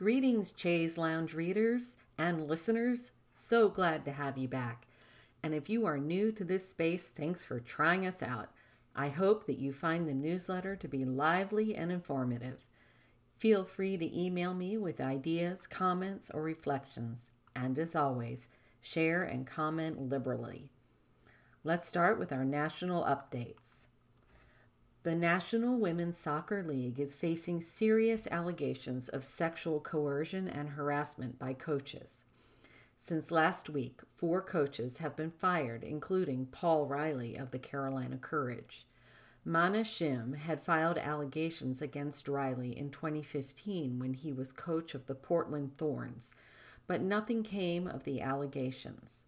Greetings, 0.00 0.54
Chaise 0.56 0.96
Lounge 0.96 1.34
readers 1.34 1.98
and 2.16 2.48
listeners. 2.48 3.12
So 3.34 3.68
glad 3.68 4.06
to 4.06 4.12
have 4.12 4.38
you 4.38 4.48
back. 4.48 4.86
And 5.42 5.54
if 5.54 5.68
you 5.68 5.84
are 5.84 5.98
new 5.98 6.32
to 6.32 6.42
this 6.42 6.66
space, 6.66 7.08
thanks 7.08 7.44
for 7.44 7.60
trying 7.60 8.06
us 8.06 8.22
out. 8.22 8.48
I 8.96 9.10
hope 9.10 9.44
that 9.44 9.58
you 9.58 9.74
find 9.74 10.08
the 10.08 10.14
newsletter 10.14 10.74
to 10.74 10.88
be 10.88 11.04
lively 11.04 11.76
and 11.76 11.92
informative. 11.92 12.64
Feel 13.36 13.62
free 13.66 13.98
to 13.98 14.18
email 14.18 14.54
me 14.54 14.78
with 14.78 15.02
ideas, 15.02 15.66
comments, 15.66 16.30
or 16.32 16.40
reflections. 16.40 17.28
And 17.54 17.78
as 17.78 17.94
always, 17.94 18.48
share 18.80 19.24
and 19.24 19.46
comment 19.46 20.00
liberally. 20.00 20.70
Let's 21.62 21.86
start 21.86 22.18
with 22.18 22.32
our 22.32 22.46
national 22.46 23.04
updates. 23.04 23.79
The 25.02 25.14
National 25.14 25.78
Women's 25.78 26.18
Soccer 26.18 26.62
League 26.62 27.00
is 27.00 27.14
facing 27.14 27.62
serious 27.62 28.28
allegations 28.30 29.08
of 29.08 29.24
sexual 29.24 29.80
coercion 29.80 30.46
and 30.46 30.68
harassment 30.68 31.38
by 31.38 31.54
coaches. 31.54 32.24
Since 33.00 33.30
last 33.30 33.70
week, 33.70 34.02
four 34.14 34.42
coaches 34.42 34.98
have 34.98 35.16
been 35.16 35.30
fired, 35.30 35.84
including 35.84 36.48
Paul 36.52 36.84
Riley 36.84 37.34
of 37.34 37.50
the 37.50 37.58
Carolina 37.58 38.18
Courage. 38.18 38.86
Mana 39.42 39.84
Shim 39.84 40.36
had 40.36 40.62
filed 40.62 40.98
allegations 40.98 41.80
against 41.80 42.28
Riley 42.28 42.76
in 42.76 42.90
2015 42.90 43.98
when 43.98 44.12
he 44.12 44.34
was 44.34 44.52
coach 44.52 44.94
of 44.94 45.06
the 45.06 45.14
Portland 45.14 45.78
Thorns, 45.78 46.34
but 46.86 47.00
nothing 47.00 47.42
came 47.42 47.86
of 47.86 48.04
the 48.04 48.20
allegations 48.20 49.24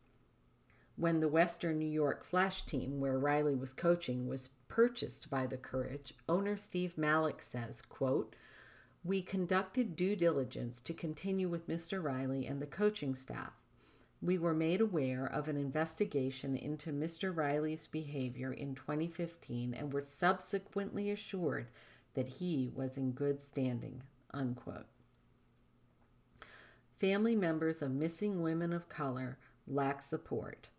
when 0.97 1.21
the 1.21 1.29
Western 1.29 1.79
New 1.79 1.89
York 1.89 2.23
Flash 2.25 2.67
team, 2.67 3.01
where 3.01 3.19
Riley 3.19 3.55
was 3.55 3.73
coaching, 3.73 4.29
was 4.29 4.51
purchased 4.73 5.29
by 5.29 5.47
the 5.47 5.59
Courage, 5.59 6.15
owner 6.31 6.57
Steve 6.57 6.97
Malik 6.97 7.43
says, 7.43 7.83
quote, 7.83 8.35
We 9.05 9.21
conducted 9.21 9.95
due 9.95 10.17
diligence 10.17 10.81
to 10.81 10.95
continue 10.95 11.47
with 11.47 11.69
Mr. 11.69 12.03
Riley 12.03 12.47
and 12.47 12.59
the 12.59 12.67
coaching 12.67 13.15
staff. 13.15 13.53
We 14.23 14.39
were 14.39 14.55
made 14.55 14.81
aware 14.81 15.27
of 15.27 15.47
an 15.47 15.59
investigation 15.59 16.57
into 16.57 16.91
Mr. 16.91 17.37
Riley's 17.37 17.87
behavior 17.87 18.51
in 18.51 18.75
2015 18.75 19.75
and 19.75 19.93
were 19.93 20.01
subsequently 20.01 21.11
assured 21.11 21.67
that 22.15 22.29
he 22.29 22.71
was 22.75 22.97
in 22.97 23.13
good 23.13 23.43
standing. 23.43 24.03
Unquote. 24.33 24.87
Family 26.97 27.37
members 27.37 27.83
of 27.83 27.91
missing 27.91 28.41
women 28.41 28.73
of 28.73 28.89
color 28.89 29.37
lack 29.67 30.01
support. 30.01 30.71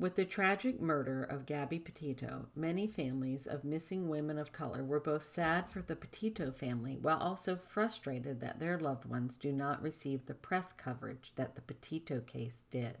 With 0.00 0.14
the 0.14 0.24
tragic 0.24 0.80
murder 0.80 1.22
of 1.22 1.44
Gabby 1.44 1.78
Petito, 1.78 2.46
many 2.56 2.86
families 2.86 3.46
of 3.46 3.64
missing 3.64 4.08
women 4.08 4.38
of 4.38 4.50
color 4.50 4.82
were 4.82 4.98
both 4.98 5.24
sad 5.24 5.68
for 5.68 5.82
the 5.82 5.94
Petito 5.94 6.50
family 6.50 6.96
while 6.96 7.18
also 7.18 7.54
frustrated 7.54 8.40
that 8.40 8.58
their 8.58 8.78
loved 8.78 9.04
ones 9.04 9.36
do 9.36 9.52
not 9.52 9.82
receive 9.82 10.24
the 10.24 10.32
press 10.32 10.72
coverage 10.72 11.32
that 11.36 11.54
the 11.54 11.60
Petito 11.60 12.20
case 12.20 12.64
did. 12.70 12.96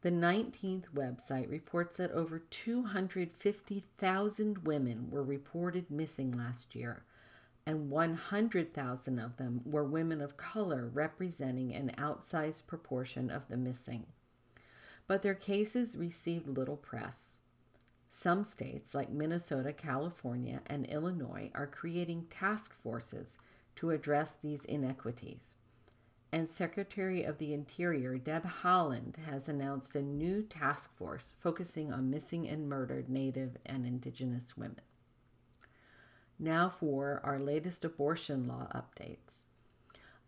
The 0.00 0.10
19th 0.10 0.84
website 0.94 1.50
reports 1.50 1.98
that 1.98 2.12
over 2.12 2.38
250,000 2.38 4.66
women 4.66 5.10
were 5.10 5.22
reported 5.22 5.90
missing 5.90 6.32
last 6.32 6.74
year, 6.74 7.04
and 7.66 7.90
100,000 7.90 9.18
of 9.18 9.36
them 9.36 9.60
were 9.66 9.84
women 9.84 10.22
of 10.22 10.38
color, 10.38 10.88
representing 10.90 11.74
an 11.74 11.92
outsized 11.98 12.66
proportion 12.66 13.28
of 13.28 13.48
the 13.48 13.58
missing 13.58 14.06
but 15.10 15.22
their 15.22 15.34
cases 15.34 15.96
received 15.96 16.46
little 16.46 16.76
press. 16.76 17.42
Some 18.10 18.44
states, 18.44 18.94
like 18.94 19.10
Minnesota, 19.10 19.72
California, 19.72 20.60
and 20.68 20.86
Illinois, 20.86 21.50
are 21.52 21.66
creating 21.66 22.26
task 22.30 22.72
forces 22.72 23.36
to 23.74 23.90
address 23.90 24.36
these 24.40 24.64
inequities. 24.64 25.54
And 26.30 26.48
Secretary 26.48 27.24
of 27.24 27.38
the 27.38 27.52
Interior 27.52 28.18
Deb 28.18 28.44
Haaland 28.62 29.16
has 29.28 29.48
announced 29.48 29.96
a 29.96 30.00
new 30.00 30.42
task 30.42 30.96
force 30.96 31.34
focusing 31.40 31.92
on 31.92 32.08
missing 32.08 32.48
and 32.48 32.68
murdered 32.68 33.08
Native 33.08 33.56
and 33.66 33.84
Indigenous 33.84 34.56
women. 34.56 34.82
Now 36.38 36.68
for 36.68 37.20
our 37.24 37.40
latest 37.40 37.84
abortion 37.84 38.46
law 38.46 38.68
updates. 38.72 39.46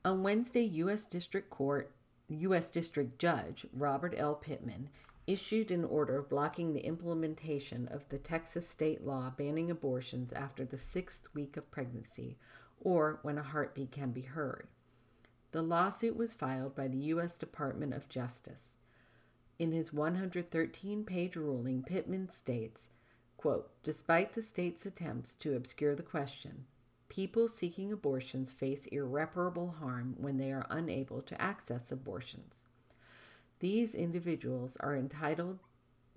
On 0.04 0.24
Wednesday, 0.24 0.64
U.S. 0.64 1.06
District 1.06 1.50
Court 1.50 1.92
U.S. 2.41 2.70
District 2.70 3.19
Judge 3.19 3.66
Robert 3.72 4.15
L. 4.16 4.34
Pittman 4.34 4.88
issued 5.26 5.70
an 5.70 5.84
order 5.84 6.22
blocking 6.22 6.72
the 6.72 6.84
implementation 6.84 7.88
of 7.88 8.09
the 8.09 8.19
Texas 8.19 8.69
state 8.69 9.06
law 9.06 9.31
banning 9.37 9.70
abortions 9.70 10.32
after 10.32 10.65
the 10.65 10.78
sixth 10.78 11.28
week 11.34 11.56
of 11.56 11.70
pregnancy 11.70 12.37
or 12.81 13.20
when 13.22 13.38
a 13.38 13.43
heartbeat 13.43 13.93
can 13.93 14.10
be 14.10 14.22
heard. 14.22 14.66
The 15.53 15.62
lawsuit 15.62 16.16
was 16.16 16.34
filed 16.34 16.75
by 16.75 16.88
the 16.88 16.98
U.S. 16.98 17.38
Department 17.38 17.94
of 17.94 18.09
Justice. 18.09 18.76
In 19.59 19.70
his 19.70 19.93
113 19.93 21.04
page 21.04 21.37
ruling, 21.37 21.82
Pittman 21.82 22.31
states, 22.31 22.88
quote, 23.37 23.70
Despite 23.82 24.32
the 24.32 24.43
state's 24.43 24.87
attempts 24.87 25.34
to 25.37 25.54
obscure 25.54 25.94
the 25.94 26.03
question, 26.03 26.64
People 27.12 27.46
seeking 27.46 27.92
abortions 27.92 28.52
face 28.52 28.86
irreparable 28.86 29.72
harm 29.80 30.14
when 30.16 30.38
they 30.38 30.50
are 30.50 30.66
unable 30.70 31.20
to 31.20 31.38
access 31.38 31.92
abortions. 31.92 32.64
These 33.60 33.94
individuals 33.94 34.78
are 34.80 34.96
entitled 34.96 35.58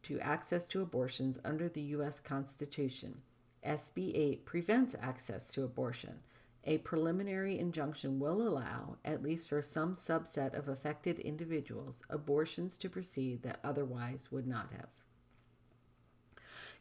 to 0.04 0.22
access 0.22 0.66
to 0.68 0.82
abortions 0.82 1.38
under 1.44 1.68
the 1.68 1.82
U.S. 1.82 2.22
Constitution. 2.22 3.18
SB 3.62 4.18
8 4.18 4.46
prevents 4.46 4.96
access 5.02 5.52
to 5.52 5.66
abortion. 5.66 6.20
A 6.64 6.78
preliminary 6.78 7.60
injunction 7.60 8.18
will 8.18 8.42
allow, 8.42 8.96
at 9.04 9.22
least 9.22 9.50
for 9.50 9.62
some 9.62 9.98
subset 9.98 10.58
of 10.58 10.70
affected 10.70 11.20
individuals, 11.20 12.04
abortions 12.10 12.78
to 12.78 12.90
proceed 12.90 13.44
that 13.44 13.60
otherwise 13.66 14.30
would 14.32 14.48
not 14.48 14.72
have. 14.72 14.88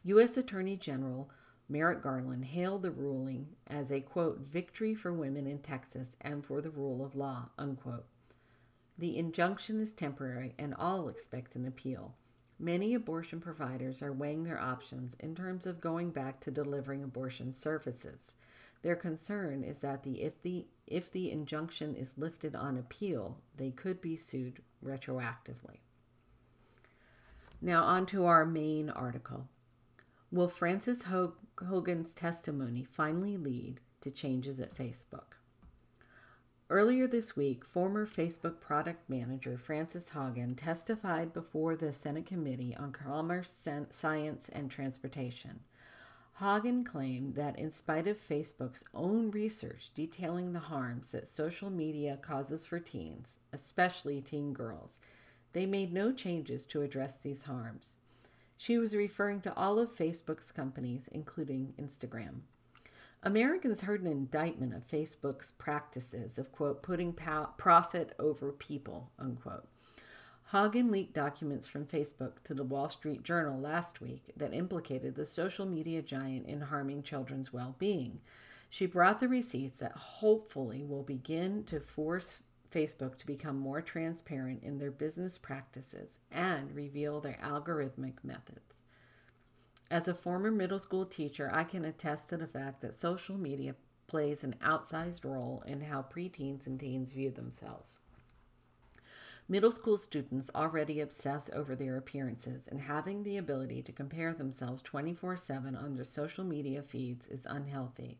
U.S. 0.03 0.37
Attorney 0.37 0.77
General 0.77 1.29
Merrick 1.67 2.03
Garland 2.03 2.45
hailed 2.45 2.83
the 2.83 2.91
ruling 2.91 3.47
as 3.67 3.91
a 3.91 4.01
quote 4.01 4.39
victory 4.39 4.93
for 4.93 5.11
women 5.11 5.47
in 5.47 5.59
Texas 5.59 6.15
and 6.21 6.45
for 6.45 6.61
the 6.61 6.69
rule 6.69 7.03
of 7.03 7.15
law 7.15 7.49
unquote. 7.57 8.05
The 8.97 9.17
injunction 9.17 9.81
is 9.81 9.91
temporary 9.91 10.53
and 10.57 10.73
all 10.75 11.09
expect 11.09 11.55
an 11.55 11.65
appeal. 11.65 12.15
Many 12.57 12.93
abortion 12.93 13.41
providers 13.41 14.01
are 14.01 14.13
weighing 14.13 14.43
their 14.43 14.59
options 14.59 15.15
in 15.19 15.35
terms 15.35 15.65
of 15.65 15.81
going 15.81 16.11
back 16.11 16.39
to 16.41 16.51
delivering 16.51 17.03
abortion 17.03 17.51
services. 17.51 18.35
Their 18.81 18.95
concern 18.95 19.63
is 19.63 19.79
that 19.79 20.03
the 20.03 20.21
if 20.21 20.41
the 20.41 20.67
if 20.87 21.11
the 21.11 21.31
injunction 21.31 21.95
is 21.95 22.17
lifted 22.17 22.55
on 22.55 22.77
appeal, 22.77 23.39
they 23.57 23.71
could 23.71 23.99
be 23.99 24.15
sued 24.15 24.61
retroactively. 24.83 25.79
Now 27.61 27.83
on 27.83 28.05
to 28.07 28.25
our 28.25 28.45
main 28.45 28.89
article. 28.89 29.47
Will 30.35 30.49
Frances 30.49 31.03
Haugen's 31.03 32.13
testimony 32.13 32.83
finally 32.83 33.37
lead 33.37 33.79
to 34.01 34.11
changes 34.11 34.59
at 34.59 34.75
Facebook? 34.75 35.37
Earlier 36.69 37.07
this 37.07 37.37
week, 37.37 37.63
former 37.63 38.05
Facebook 38.05 38.59
product 38.59 39.09
manager 39.09 39.57
Francis 39.57 40.09
Hogan 40.09 40.55
testified 40.55 41.31
before 41.31 41.77
the 41.77 41.93
Senate 41.93 42.25
Committee 42.25 42.75
on 42.75 42.91
Commerce, 42.91 43.65
Science, 43.91 44.49
and 44.51 44.69
Transportation. 44.69 45.61
Haugen 46.41 46.85
claimed 46.85 47.35
that 47.35 47.57
in 47.57 47.71
spite 47.71 48.05
of 48.05 48.17
Facebook's 48.17 48.83
own 48.93 49.31
research 49.31 49.91
detailing 49.95 50.51
the 50.51 50.59
harms 50.59 51.11
that 51.11 51.27
social 51.27 51.69
media 51.69 52.19
causes 52.21 52.65
for 52.65 52.81
teens, 52.81 53.37
especially 53.53 54.19
teen 54.19 54.51
girls, 54.51 54.99
they 55.53 55.65
made 55.65 55.93
no 55.93 56.11
changes 56.11 56.65
to 56.65 56.81
address 56.81 57.19
these 57.19 57.43
harms. 57.43 57.99
She 58.57 58.77
was 58.77 58.95
referring 58.95 59.41
to 59.41 59.53
all 59.55 59.79
of 59.79 59.91
Facebook's 59.91 60.51
companies, 60.51 61.09
including 61.11 61.73
Instagram. 61.79 62.41
Americans 63.23 63.81
heard 63.81 64.01
an 64.01 64.07
indictment 64.07 64.73
of 64.73 64.87
Facebook's 64.87 65.51
practices 65.51 66.37
of, 66.37 66.51
quote, 66.51 66.83
putting 66.83 67.11
profit 67.13 68.13
over 68.19 68.51
people, 68.51 69.11
unquote. 69.17 69.67
Haugen 70.51 70.91
leaked 70.91 71.15
documents 71.15 71.67
from 71.67 71.85
Facebook 71.85 72.33
to 72.43 72.53
the 72.53 72.63
Wall 72.63 72.87
Street 72.87 73.23
Journal 73.23 73.59
last 73.59 73.99
week 73.99 74.31
that 74.37 74.53
implicated 74.53 75.15
the 75.15 75.25
social 75.25 75.65
media 75.65 76.03
giant 76.03 76.45
in 76.45 76.61
harming 76.61 77.01
children's 77.01 77.51
well 77.51 77.75
being. 77.79 78.21
She 78.69 78.85
brought 78.85 79.19
the 79.19 79.27
receipts 79.27 79.79
that 79.79 79.93
hopefully 79.93 80.83
will 80.83 81.03
begin 81.03 81.63
to 81.65 81.79
force 81.79 82.39
Facebook 82.71 83.17
to 83.17 83.25
become 83.25 83.57
more 83.57 83.81
transparent 83.81 84.63
in 84.63 84.77
their 84.77 84.91
business 84.91 85.37
practices 85.37 86.19
and 86.31 86.75
reveal 86.75 87.19
their 87.19 87.39
algorithmic 87.43 88.15
methods. 88.23 88.81
As 89.91 90.07
a 90.07 90.13
former 90.13 90.51
middle 90.51 90.79
school 90.79 91.05
teacher, 91.05 91.49
I 91.53 91.63
can 91.63 91.85
attest 91.85 92.29
to 92.29 92.37
the 92.37 92.47
fact 92.47 92.81
that 92.81 92.99
social 92.99 93.37
media 93.37 93.75
plays 94.07 94.43
an 94.43 94.55
outsized 94.63 95.25
role 95.25 95.63
in 95.65 95.81
how 95.81 96.01
preteens 96.03 96.67
and 96.67 96.79
teens 96.79 97.11
view 97.11 97.31
themselves. 97.31 97.99
Middle 99.47 99.71
school 99.71 99.99
students 99.99 100.49
already 100.55 100.99
obsess 101.01 101.51
over 101.53 101.75
their 101.75 101.97
appearances, 101.97 102.67
and 102.67 102.81
having 102.81 103.21
the 103.21 103.37
ability 103.37 103.83
to 103.83 103.91
compare 103.91 104.33
themselves 104.33 104.81
24 104.81 105.37
7 105.37 105.75
on 105.75 105.93
their 105.93 106.03
social 106.03 106.43
media 106.43 106.81
feeds 106.81 107.27
is 107.27 107.45
unhealthy. 107.45 108.17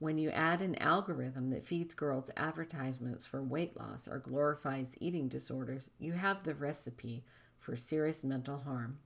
When 0.00 0.16
you 0.16 0.30
add 0.30 0.62
an 0.62 0.76
algorithm 0.76 1.50
that 1.50 1.66
feeds 1.66 1.92
girls 1.94 2.30
advertisements 2.34 3.26
for 3.26 3.42
weight 3.42 3.78
loss 3.78 4.08
or 4.08 4.18
glorifies 4.18 4.96
eating 4.98 5.28
disorders, 5.28 5.90
you 5.98 6.14
have 6.14 6.42
the 6.42 6.54
recipe 6.54 7.22
for 7.58 7.76
serious 7.76 8.24
mental 8.24 8.56
harm. 8.60 8.98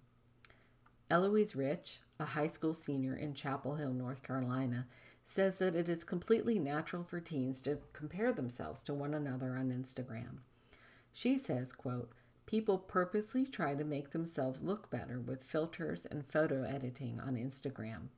Eloise 1.11 1.56
Rich, 1.56 1.99
a 2.20 2.25
high 2.25 2.46
school 2.46 2.73
senior 2.73 3.17
in 3.17 3.35
Chapel 3.35 3.75
Hill, 3.75 3.93
North 3.93 4.23
Carolina, 4.23 4.87
says 5.25 5.58
that 5.58 5.75
it 5.75 5.88
is 5.88 6.05
completely 6.05 6.61
natural 6.61 7.02
for 7.02 7.19
teens 7.19 7.61
to 7.62 7.79
compare 7.93 8.32
themselves 8.32 8.81
to 8.85 8.94
one 8.94 9.14
another 9.14 9.56
on 9.56 9.73
Instagram. 9.73 10.38
She 11.12 11.37
says, 11.38 11.73
quote, 11.73 12.12
People 12.46 12.79
purposely 12.79 13.46
try 13.46 13.75
to 13.75 13.82
make 13.82 14.11
themselves 14.11 14.62
look 14.62 14.91
better 14.91 15.19
with 15.19 15.43
filters 15.43 16.06
and 16.06 16.25
photo 16.25 16.62
editing 16.62 17.19
on 17.19 17.35
Instagram. 17.35 18.11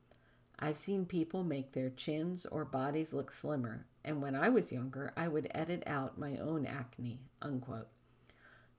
I've 0.59 0.77
seen 0.77 1.05
people 1.05 1.43
make 1.43 1.71
their 1.73 1.91
chins 1.91 2.45
or 2.47 2.65
bodies 2.65 3.13
look 3.13 3.31
slimmer, 3.31 3.85
and 4.03 4.21
when 4.21 4.35
I 4.35 4.49
was 4.49 4.71
younger, 4.71 5.13
I 5.15 5.27
would 5.27 5.51
edit 5.53 5.83
out 5.85 6.17
my 6.17 6.37
own 6.37 6.65
acne. 6.65 7.19
Unquote. 7.41 7.89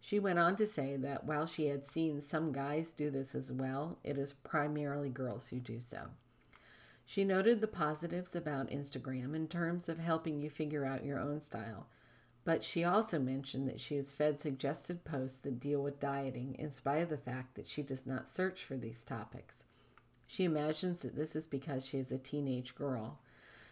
She 0.00 0.18
went 0.18 0.38
on 0.38 0.56
to 0.56 0.66
say 0.66 0.96
that 0.96 1.24
while 1.24 1.46
she 1.46 1.66
had 1.66 1.84
seen 1.84 2.20
some 2.20 2.52
guys 2.52 2.92
do 2.92 3.10
this 3.10 3.34
as 3.34 3.52
well, 3.52 3.98
it 4.02 4.18
is 4.18 4.32
primarily 4.32 5.08
girls 5.08 5.48
who 5.48 5.60
do 5.60 5.78
so. 5.78 6.08
She 7.04 7.24
noted 7.24 7.60
the 7.60 7.68
positives 7.68 8.34
about 8.34 8.70
Instagram 8.70 9.34
in 9.34 9.48
terms 9.48 9.88
of 9.88 9.98
helping 9.98 10.40
you 10.40 10.50
figure 10.50 10.84
out 10.84 11.04
your 11.04 11.18
own 11.18 11.40
style, 11.40 11.86
but 12.44 12.62
she 12.62 12.84
also 12.84 13.18
mentioned 13.18 13.68
that 13.68 13.80
she 13.80 13.96
has 13.96 14.10
fed 14.10 14.40
suggested 14.40 15.04
posts 15.04 15.38
that 15.40 15.60
deal 15.60 15.82
with 15.82 16.00
dieting 16.00 16.54
in 16.58 16.70
spite 16.70 17.02
of 17.02 17.08
the 17.08 17.16
fact 17.16 17.54
that 17.54 17.68
she 17.68 17.82
does 17.82 18.06
not 18.06 18.28
search 18.28 18.64
for 18.64 18.76
these 18.76 19.04
topics. 19.04 19.64
She 20.28 20.44
imagines 20.44 21.00
that 21.00 21.16
this 21.16 21.34
is 21.34 21.46
because 21.46 21.86
she 21.86 21.98
is 21.98 22.12
a 22.12 22.18
teenage 22.18 22.74
girl. 22.74 23.18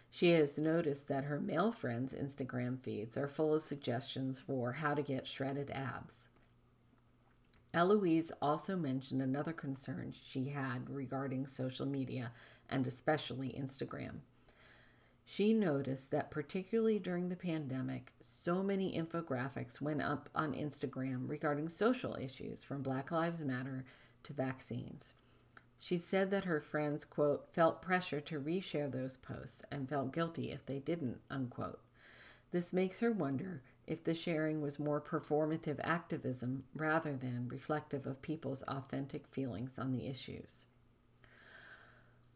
She 0.09 0.31
has 0.31 0.57
noticed 0.57 1.07
that 1.07 1.25
her 1.25 1.39
male 1.39 1.71
friends' 1.71 2.13
Instagram 2.13 2.79
feeds 2.79 3.15
are 3.15 3.27
full 3.27 3.53
of 3.53 3.61
suggestions 3.61 4.39
for 4.39 4.73
how 4.73 4.95
to 4.95 5.03
get 5.03 5.27
shredded 5.27 5.69
abs. 5.69 6.27
Eloise 7.75 8.31
also 8.41 8.75
mentioned 8.75 9.21
another 9.21 9.53
concern 9.53 10.11
she 10.11 10.49
had 10.49 10.89
regarding 10.89 11.45
social 11.45 11.85
media 11.85 12.31
and 12.69 12.87
especially 12.87 13.49
Instagram. 13.49 14.21
She 15.25 15.53
noticed 15.53 16.09
that, 16.09 16.31
particularly 16.31 16.97
during 16.97 17.29
the 17.29 17.35
pandemic, 17.35 18.13
so 18.21 18.63
many 18.63 18.97
infographics 18.97 19.79
went 19.79 20.01
up 20.01 20.29
on 20.33 20.53
Instagram 20.53 21.29
regarding 21.29 21.69
social 21.69 22.15
issues 22.15 22.63
from 22.63 22.81
Black 22.81 23.11
Lives 23.11 23.43
Matter 23.43 23.85
to 24.23 24.33
vaccines. 24.33 25.13
She 25.79 25.97
said 25.97 26.31
that 26.31 26.45
her 26.45 26.59
friends, 26.59 27.05
quote, 27.05 27.47
felt 27.53 27.81
pressure 27.81 28.19
to 28.21 28.39
reshare 28.39 28.91
those 28.91 29.17
posts 29.17 29.61
and 29.71 29.87
felt 29.87 30.11
guilty 30.11 30.51
if 30.51 30.65
they 30.65 30.79
didn't, 30.79 31.21
unquote. 31.29 31.79
This 32.51 32.73
makes 32.73 32.99
her 33.01 33.11
wonder 33.11 33.61
if 33.85 34.03
the 34.03 34.13
sharing 34.13 34.61
was 34.61 34.79
more 34.79 34.99
performative 34.99 35.79
activism 35.83 36.63
rather 36.73 37.15
than 37.15 37.47
reflective 37.47 38.05
of 38.05 38.21
people's 38.21 38.63
authentic 38.63 39.27
feelings 39.27 39.77
on 39.77 39.91
the 39.91 40.07
issues. 40.07 40.65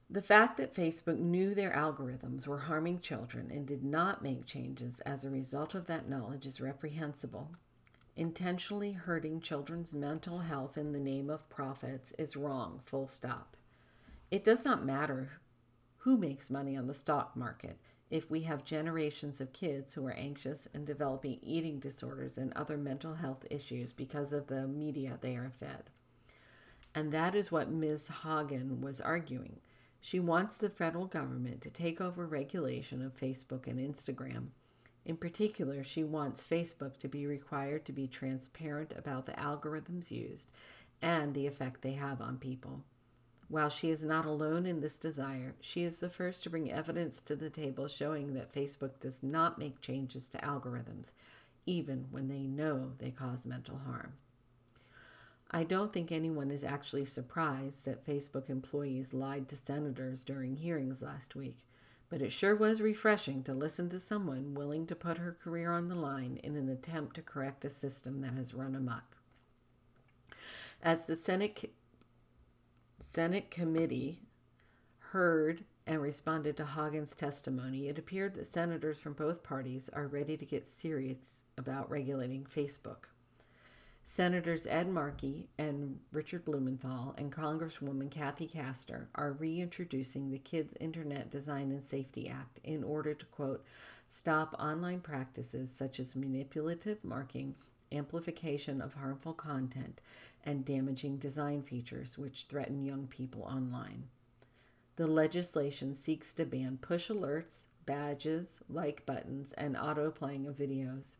The 0.09 0.21
fact 0.21 0.57
that 0.57 0.73
Facebook 0.73 1.17
knew 1.17 1.55
their 1.55 1.71
algorithms 1.71 2.45
were 2.45 2.57
harming 2.59 2.99
children 2.99 3.49
and 3.49 3.65
did 3.65 3.83
not 3.83 4.21
make 4.21 4.45
changes 4.45 4.99
as 5.01 5.23
a 5.23 5.29
result 5.29 5.73
of 5.73 5.87
that 5.87 6.09
knowledge 6.09 6.45
is 6.45 6.59
reprehensible. 6.59 7.51
Intentionally 8.17 8.91
hurting 8.91 9.39
children's 9.39 9.93
mental 9.93 10.39
health 10.39 10.77
in 10.77 10.91
the 10.91 10.99
name 10.99 11.29
of 11.29 11.49
profits 11.49 12.11
is 12.19 12.35
wrong, 12.35 12.81
full 12.83 13.07
stop. 13.07 13.55
It 14.29 14.43
does 14.43 14.65
not 14.65 14.85
matter 14.85 15.39
who 15.97 16.17
makes 16.17 16.49
money 16.49 16.75
on 16.75 16.87
the 16.87 16.93
stock 16.93 17.37
market 17.37 17.79
if 18.09 18.29
we 18.29 18.41
have 18.41 18.65
generations 18.65 19.39
of 19.39 19.53
kids 19.53 19.93
who 19.93 20.05
are 20.05 20.11
anxious 20.11 20.67
and 20.73 20.85
developing 20.85 21.39
eating 21.41 21.79
disorders 21.79 22.37
and 22.37 22.51
other 22.53 22.77
mental 22.77 23.13
health 23.13 23.45
issues 23.49 23.93
because 23.93 24.33
of 24.33 24.47
the 24.47 24.67
media 24.67 25.17
they 25.21 25.37
are 25.37 25.51
fed. 25.57 25.89
And 26.93 27.13
that 27.13 27.33
is 27.33 27.51
what 27.51 27.71
Ms. 27.71 28.09
Haugen 28.23 28.81
was 28.81 28.99
arguing. 28.99 29.61
She 30.01 30.19
wants 30.19 30.57
the 30.57 30.69
federal 30.69 31.05
government 31.05 31.61
to 31.61 31.69
take 31.69 32.01
over 32.01 32.25
regulation 32.25 33.01
of 33.01 33.15
Facebook 33.15 33.67
and 33.67 33.79
Instagram 33.79 34.47
in 35.05 35.17
particular, 35.17 35.83
she 35.83 36.03
wants 36.03 36.43
Facebook 36.43 36.97
to 36.97 37.07
be 37.07 37.25
required 37.25 37.85
to 37.85 37.91
be 37.91 38.07
transparent 38.07 38.93
about 38.95 39.25
the 39.25 39.31
algorithms 39.33 40.11
used 40.11 40.49
and 41.01 41.33
the 41.33 41.47
effect 41.47 41.81
they 41.81 41.93
have 41.93 42.21
on 42.21 42.37
people. 42.37 42.83
While 43.47 43.69
she 43.69 43.89
is 43.89 44.03
not 44.03 44.25
alone 44.25 44.65
in 44.65 44.79
this 44.79 44.97
desire, 44.97 45.55
she 45.59 45.83
is 45.83 45.97
the 45.97 46.09
first 46.09 46.43
to 46.43 46.49
bring 46.49 46.71
evidence 46.71 47.19
to 47.21 47.35
the 47.35 47.49
table 47.49 47.87
showing 47.87 48.33
that 48.35 48.53
Facebook 48.53 48.99
does 48.99 49.21
not 49.23 49.57
make 49.57 49.81
changes 49.81 50.29
to 50.29 50.37
algorithms, 50.37 51.07
even 51.65 52.05
when 52.11 52.27
they 52.27 52.43
know 52.43 52.91
they 52.99 53.11
cause 53.11 53.45
mental 53.45 53.79
harm. 53.79 54.13
I 55.49 55.63
don't 55.63 55.91
think 55.91 56.11
anyone 56.11 56.49
is 56.49 56.63
actually 56.63 57.05
surprised 57.05 57.83
that 57.83 58.05
Facebook 58.05 58.49
employees 58.49 59.13
lied 59.13 59.49
to 59.49 59.57
senators 59.57 60.23
during 60.23 60.55
hearings 60.55 61.01
last 61.01 61.35
week 61.35 61.57
but 62.11 62.21
it 62.21 62.31
sure 62.31 62.53
was 62.53 62.81
refreshing 62.81 63.41
to 63.41 63.53
listen 63.53 63.87
to 63.87 63.97
someone 63.97 64.53
willing 64.53 64.85
to 64.85 64.93
put 64.93 65.17
her 65.17 65.37
career 65.41 65.71
on 65.71 65.87
the 65.87 65.95
line 65.95 66.37
in 66.43 66.57
an 66.57 66.67
attempt 66.67 67.15
to 67.15 67.21
correct 67.21 67.63
a 67.63 67.69
system 67.69 68.19
that 68.19 68.33
has 68.33 68.53
run 68.53 68.75
amok. 68.75 69.15
As 70.83 71.05
the 71.05 71.15
Senate, 71.15 71.71
Senate 72.99 73.49
committee 73.49 74.19
heard 74.99 75.63
and 75.87 76.01
responded 76.01 76.57
to 76.57 76.65
Haugen's 76.65 77.15
testimony, 77.15 77.87
it 77.87 77.97
appeared 77.97 78.33
that 78.35 78.51
senators 78.51 78.99
from 78.99 79.13
both 79.13 79.41
parties 79.41 79.89
are 79.93 80.07
ready 80.07 80.35
to 80.35 80.45
get 80.45 80.67
serious 80.67 81.45
about 81.57 81.89
regulating 81.89 82.43
Facebook. 82.43 83.05
Senators 84.03 84.67
Ed 84.67 84.89
Markey 84.89 85.47
and 85.57 85.99
Richard 86.11 86.43
Blumenthal 86.43 87.15
and 87.17 87.31
Congresswoman 87.31 88.11
Kathy 88.11 88.45
Castor 88.45 89.07
are 89.15 89.33
reintroducing 89.33 90.29
the 90.29 90.39
Kids 90.39 90.73
Internet 90.79 91.31
Design 91.31 91.71
and 91.71 91.83
Safety 91.83 92.27
Act 92.27 92.59
in 92.63 92.83
order 92.83 93.13
to, 93.13 93.25
quote, 93.27 93.63
stop 94.09 94.53
online 94.59 94.99
practices 94.99 95.71
such 95.71 95.99
as 95.99 96.15
manipulative 96.15 97.03
marking, 97.03 97.55
amplification 97.91 98.81
of 98.81 98.93
harmful 98.93 99.33
content, 99.33 100.01
and 100.43 100.65
damaging 100.65 101.17
design 101.17 101.61
features 101.61 102.17
which 102.17 102.45
threaten 102.45 102.83
young 102.83 103.07
people 103.07 103.43
online. 103.43 104.03
The 104.97 105.07
legislation 105.07 105.95
seeks 105.95 106.33
to 106.33 106.45
ban 106.45 106.79
push 106.81 107.09
alerts, 107.09 107.67
badges, 107.85 108.59
like 108.67 109.05
buttons, 109.05 109.53
and 109.53 109.77
auto 109.77 110.11
playing 110.11 110.47
of 110.47 110.57
videos. 110.57 111.15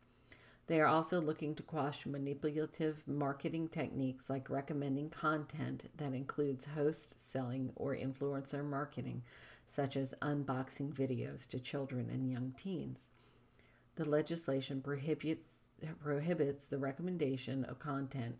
They 0.68 0.80
are 0.80 0.86
also 0.86 1.20
looking 1.20 1.54
to 1.56 1.62
quash 1.62 2.06
manipulative 2.06 3.02
marketing 3.06 3.68
techniques 3.68 4.30
like 4.30 4.48
recommending 4.48 5.10
content 5.10 5.90
that 5.96 6.14
includes 6.14 6.66
host 6.66 7.14
selling 7.18 7.72
or 7.74 7.96
influencer 7.96 8.64
marketing, 8.64 9.22
such 9.66 9.96
as 9.96 10.14
unboxing 10.22 10.92
videos 10.92 11.48
to 11.48 11.58
children 11.58 12.08
and 12.10 12.30
young 12.30 12.54
teens. 12.56 13.08
The 13.96 14.04
legislation 14.04 14.80
prohibits, 14.80 15.48
prohibits 16.00 16.68
the 16.68 16.78
recommendation 16.78 17.64
of 17.64 17.80
content 17.80 18.38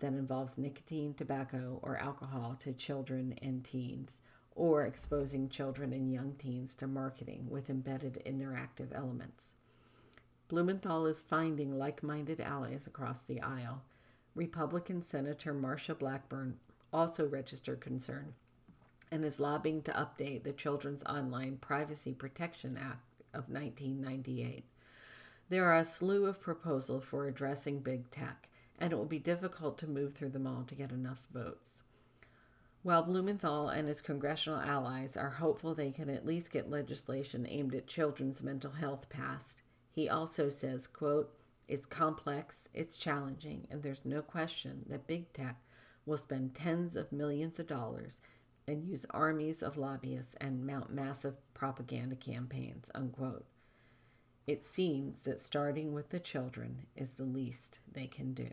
that 0.00 0.12
involves 0.12 0.58
nicotine, 0.58 1.14
tobacco, 1.14 1.78
or 1.82 1.96
alcohol 1.98 2.56
to 2.60 2.72
children 2.72 3.34
and 3.42 3.64
teens, 3.64 4.22
or 4.56 4.84
exposing 4.84 5.48
children 5.48 5.92
and 5.92 6.12
young 6.12 6.34
teens 6.34 6.74
to 6.76 6.86
marketing 6.86 7.46
with 7.48 7.70
embedded 7.70 8.20
interactive 8.26 8.92
elements. 8.92 9.54
Blumenthal 10.50 11.06
is 11.06 11.22
finding 11.22 11.78
like 11.78 12.02
minded 12.02 12.40
allies 12.40 12.88
across 12.88 13.20
the 13.20 13.40
aisle. 13.40 13.82
Republican 14.34 15.00
Senator 15.00 15.54
Marsha 15.54 15.96
Blackburn 15.96 16.58
also 16.92 17.24
registered 17.24 17.80
concern 17.80 18.34
and 19.12 19.24
is 19.24 19.38
lobbying 19.38 19.80
to 19.82 19.92
update 19.92 20.42
the 20.42 20.52
Children's 20.52 21.04
Online 21.04 21.56
Privacy 21.58 22.12
Protection 22.12 22.76
Act 22.76 23.22
of 23.32 23.48
1998. 23.48 24.64
There 25.50 25.66
are 25.66 25.76
a 25.76 25.84
slew 25.84 26.26
of 26.26 26.40
proposals 26.40 27.04
for 27.04 27.28
addressing 27.28 27.78
big 27.78 28.10
tech, 28.10 28.48
and 28.76 28.92
it 28.92 28.96
will 28.96 29.04
be 29.04 29.20
difficult 29.20 29.78
to 29.78 29.86
move 29.86 30.14
through 30.14 30.30
them 30.30 30.48
all 30.48 30.64
to 30.64 30.74
get 30.74 30.90
enough 30.90 31.28
votes. 31.32 31.84
While 32.82 33.04
Blumenthal 33.04 33.68
and 33.68 33.86
his 33.86 34.00
congressional 34.00 34.58
allies 34.58 35.16
are 35.16 35.30
hopeful 35.30 35.76
they 35.76 35.92
can 35.92 36.10
at 36.10 36.26
least 36.26 36.50
get 36.50 36.68
legislation 36.68 37.46
aimed 37.48 37.76
at 37.76 37.86
children's 37.86 38.42
mental 38.42 38.72
health 38.72 39.08
passed, 39.08 39.62
he 39.90 40.08
also 40.08 40.48
says, 40.48 40.86
quote, 40.86 41.34
it's 41.68 41.86
complex, 41.86 42.68
it's 42.74 42.96
challenging, 42.96 43.66
and 43.70 43.82
there's 43.82 44.04
no 44.04 44.22
question 44.22 44.84
that 44.88 45.06
big 45.06 45.32
tech 45.32 45.56
will 46.06 46.18
spend 46.18 46.54
tens 46.54 46.96
of 46.96 47.12
millions 47.12 47.58
of 47.58 47.66
dollars 47.66 48.20
and 48.66 48.84
use 48.84 49.06
armies 49.10 49.62
of 49.62 49.76
lobbyists 49.76 50.34
and 50.40 50.66
mount 50.66 50.92
massive 50.92 51.34
propaganda 51.54 52.16
campaigns, 52.16 52.90
unquote. 52.94 53.44
It 54.46 54.64
seems 54.64 55.22
that 55.22 55.40
starting 55.40 55.92
with 55.92 56.10
the 56.10 56.18
children 56.18 56.86
is 56.96 57.10
the 57.10 57.24
least 57.24 57.78
they 57.92 58.06
can 58.06 58.32
do. 58.32 58.48